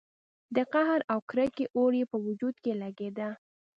[0.55, 3.29] د قهر او کرکې اور يې په وجود کې لګېده.